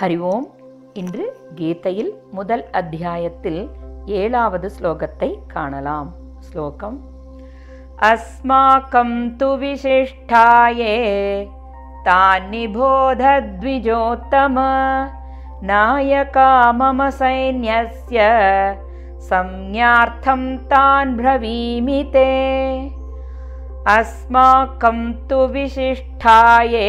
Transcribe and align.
ஹரி 0.00 0.18
ஓம் 0.30 0.48
இன்று 0.94 1.32
கீதையில் 1.54 2.14
முதல் 2.30 2.64
அத்தியாயத்தில் 2.72 3.70
ஏழாவது 4.14 4.70
ஸ்லோகத்தை 4.78 5.46
காணலாம் 5.46 6.14
ஸ்லோகம் 6.40 7.16
अस्माकं 8.00 9.30
तु 9.38 9.56
विशिष्टाये 9.56 10.94
तान्निबोधद्विजोत्तम 12.06 14.58
नायका 15.62 16.72
मम 16.72 17.08
सैन्यस्य 17.10 18.28
संज्ञार्थं 19.30 20.56
तान् 20.70 21.16
ब्रवीमि 21.16 22.02
ते 22.14 22.30
अस्माकं 23.88 25.12
तु 25.28 25.46
विशिष्टाये 25.46 26.88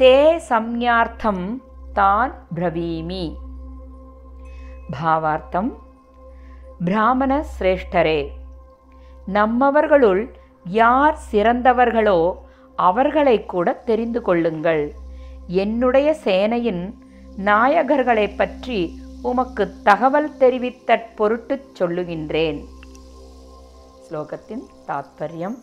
தே 0.00 0.16
சம்யார்த்தம் 0.48 1.44
தான் 1.92 2.32
பிரவீமி. 2.54 3.24
பாவார்த்தம் 4.94 5.70
பிராமண 6.84 7.44
சிரேஷ்டரே 7.54 8.20
நம்மவர்களுள் 9.26 10.22
யார் 10.64 11.18
சிறந்தவர்களோ 11.32 12.34
அவர்களை 12.76 13.44
கூட 13.44 13.74
தெரிந்து 13.88 14.22
கொள்ளுங்கள். 14.22 14.84
என்னுடைய 15.46 16.16
சேனையின் 16.24 16.94
நாயகர்களை 17.50 18.26
பற்றி 18.36 18.80
உமக்கு 19.22 19.66
தகவல் 19.82 20.36
தெரிவித்த 20.36 20.98
பொருட்டு 21.14 21.56
சொல்லுகின்றேன். 21.78 22.60
ஸ்லோகத்தின் 24.04 24.64
தாத்பரியம். 24.88 25.56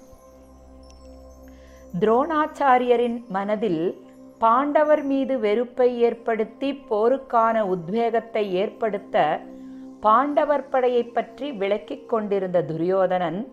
துரோணாச்சாரியரின் 2.00 3.20
மனதில் 3.28 3.84
பாண்டவர் 4.38 5.04
மீது 5.04 5.40
வெறுப்பை 5.40 6.02
ஏற்படுத்தி 6.02 6.84
போருக்கான 6.90 7.62
உத்வேகத்தை 7.62 8.54
ஏற்படுத்த 8.54 9.40
பாண்டவர் 10.00 10.70
படையைப் 10.70 11.14
பற்றி 11.14 11.52
விளக்கிக் 11.52 12.10
கொண்டிருந்த 12.10 12.64
துரியோதனன் 12.64 13.48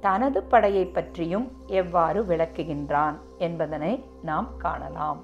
தனது 0.00 0.42
படையை 0.42 0.84
பற்றியும் 0.84 1.52
எவ்வாறு 1.66 2.22
விளக்குகின்றான் 2.22 3.14
என்பதனை 3.38 4.04
நாம் 4.22 4.48
காணலாம். 4.58 5.20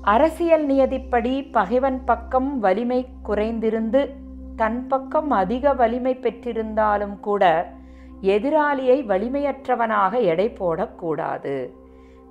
அரசியல் 0.00 0.66
நியதிப்படி 0.66 1.52
பகைவன் 1.52 2.04
பக்கம் 2.04 2.58
வலிமை 2.58 3.06
குறைந்திருந்து 3.28 4.10
தன் 4.56 4.86
பக்கம் 4.86 5.30
அதிக 5.30 5.72
வலிமை 5.72 6.14
பெற்றிருந்தாலும் 6.14 7.20
கூட 7.20 7.72
எதிராளியை 8.22 9.04
வலிமையற்றவனாக 9.04 10.20
எடை 10.20 10.48
போடக்கூடாது. 10.48 11.70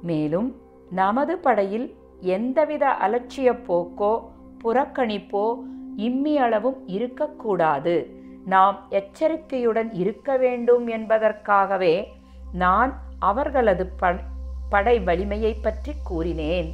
மேலும் 0.02 0.56
நமது 0.92 1.38
படையில் 1.38 1.96
எந்தவித 2.20 2.98
அலட்சிய 3.02 3.50
போக்கோ 3.68 4.14
புறக்கணிப்போ 4.64 5.56
இம்மி 5.96 6.38
அளவும் 6.38 6.88
இருக்கக்கூடாது. 6.88 7.96
நாம் 8.46 8.78
எச்சரிக்கையுடன் 8.90 9.94
இருக்க 9.94 10.38
வேண்டும் 10.38 10.88
என்பதற்காகவே 10.88 12.08
நான் 12.52 13.02
அவர்களது 13.20 13.86
படை 14.70 15.00
வலிமையை 15.00 15.54
பற்றி 15.54 15.94
கூறினேன். 16.04 16.74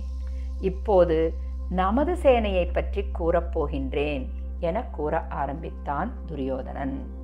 இப்போது 0.59 1.33
நமது 1.69 2.13
சேனையை 2.23 2.67
பற்றி 2.73 3.03
கூறப்போகின்றேன் 3.19 4.25
என 4.59 4.83
கூற 4.83 5.23
ஆரம்பித்தான் 5.27 6.11
துரியோதனன். 6.25 7.19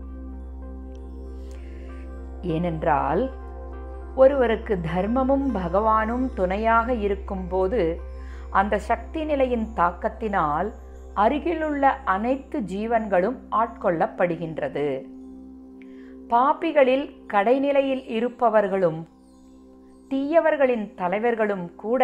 ஏனென்றால் 2.41 3.31
ஒருவருக்கு 4.17 4.75
தர்மமும் 4.95 5.47
பகவானும் 5.53 6.25
துணையாக 6.33 6.93
இருக்கும்போது 7.05 7.81
அந்த 8.59 8.75
சக்தி 8.89 9.21
நிலையின் 9.23 9.67
தாக்கத்தினால் 9.75 10.69
அருகிலுள்ள 11.23 11.83
அனைத்து 12.13 12.57
ஜீவன்களும் 12.73 13.37
ஆட்கொள்ளப்படுகின்றது. 13.51 14.87
பாப்பிகளில் 16.29 17.05
கடைநிலையில் 17.33 18.03
இருப்பவர்களும் 18.17 18.99
தீயவர்களின் 20.11 20.85
தலைவர்களும் 20.95 21.67
கூட 21.75 22.01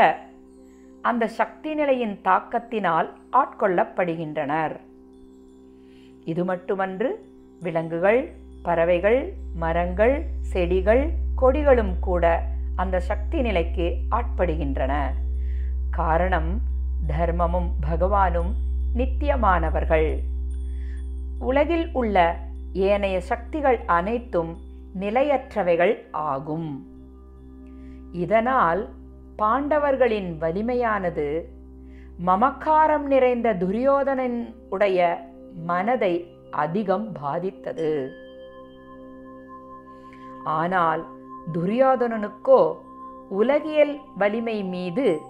அந்த 1.02 1.28
சக்தி 1.40 1.74
நிலையின் 1.74 2.16
தாக்கத்தினால் 2.24 3.10
ஆட்கொள்ளப்படுகின்றனர். 3.32 4.76
இது 6.32 6.44
மட்டுமன்று 6.46 7.10
விலங்குகள் 7.62 8.22
பறவைகள் 8.64 9.20
மரங்கள் 9.56 10.16
செடிகள் 10.52 11.04
கொடிகளும் 11.44 12.00
கூட 12.00 12.44
அந்த 12.76 13.00
சக்தி 13.00 13.42
நிலைக்கு 13.42 13.98
ஆட்படுகின்றன. 14.12 14.94
காரணம் 15.92 16.62
தர்மமும் 17.08 17.70
பகவானும் 17.90 18.54
நித்தியமானவர்கள். 18.96 20.20
உலகில் 21.40 21.90
உள்ள 21.94 22.40
ஏனைய 22.74 23.22
சக்திகள் 23.22 23.80
அனைத்தும் 23.86 24.58
நிலையற்றவைகள் 25.00 25.98
ஆகும். 26.12 26.88
இதனால் 28.12 28.90
பாண்டவர்களின் 29.38 30.38
வலிமையானது 30.42 31.42
மமக்காரம் 32.26 33.02
நிறைந்த 33.02 33.54
துரியோதனன் 33.54 34.56
உடைய 34.70 35.30
மனதை 35.66 36.36
அதிகம் 36.52 37.12
பாதித்தது. 37.12 38.10
ஆனால் 40.44 41.13
துரியோதனனுக்கோ 41.52 42.78
உலகியல் 43.30 44.02
வலிமை 44.18 44.64
மீது 44.64 45.22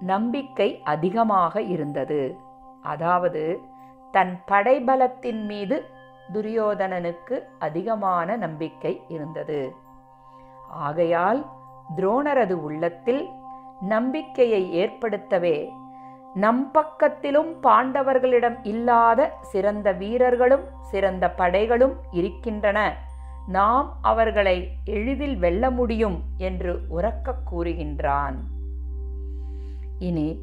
நம்பிக்கை 0.00 0.80
அதிகமாக 0.84 1.60
இருந்தது. 1.60 2.38
அதாவது 2.82 3.60
தன் 4.12 4.42
படைபலத்தின் 4.50 5.44
மீது 5.44 5.86
துரியோதனனுக்கு 6.32 7.42
அதிகமான 7.58 8.36
நம்பிக்கை 8.36 9.02
இருந்தது. 9.08 9.72
ஆகையால் 10.68 11.46
துரோணரது 11.96 12.52
உள்ளத்தில் 12.52 13.30
நம்பிக்கையை 13.80 14.76
ஏற்படுத்தவே 14.76 15.68
நம் 16.34 16.70
பக்கத்திலும் 16.74 17.50
பாண்டவர்களிடம் 17.62 18.56
இல்லாத 18.62 19.32
சிறந்த 19.42 19.92
வீரர்களும் 19.92 20.64
சிறந்த 20.80 21.34
படைகளும் 21.36 21.92
இருக்கின்றன. 22.10 22.96
நாம் 23.46 23.98
அவர்களை 24.02 24.68
எளிதில் 24.84 25.36
வெல்ல 25.36 25.70
முடியும் 25.70 26.22
என்று 26.36 26.80
உறக்க 26.88 27.34
கூறுகின்றான். 27.52 28.36
இனி 29.98 30.40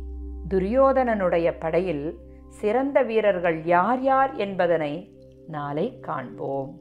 துரியோதனனுடைய 0.50 1.56
படையில் 1.60 2.18
சிறந்த 2.48 3.02
வீரர்கள் 3.02 3.66
யார் 3.66 4.02
யார் 4.02 4.36
என்பதனை 4.36 5.20
நாளை 5.48 6.00
காண்போம். 6.00 6.80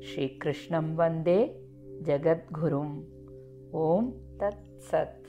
ஸ்ரீ 0.00 0.36
கிருஷ்ணம் 0.36 0.94
வந்தே 0.94 1.60
ஜகத்குரும். 2.02 3.04
ஓம் 3.70 4.14
தத் 4.38 4.70
சத். 4.90 5.20